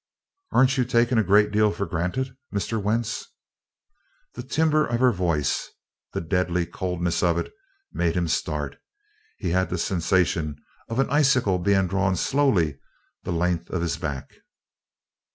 [0.51, 2.81] "Aren't you taking a great deal for granted, Mr.
[2.81, 3.27] Wentz?"
[4.33, 5.69] The timbre of her voice
[6.13, 7.53] the deadly coldness of it
[7.93, 8.77] made him start.
[9.37, 10.55] He had the sensation
[10.89, 12.79] of an icicle being drawn slowly
[13.21, 14.33] the length of his back.